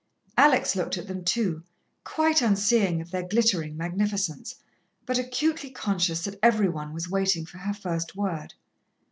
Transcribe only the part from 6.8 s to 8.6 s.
was waiting for her first word.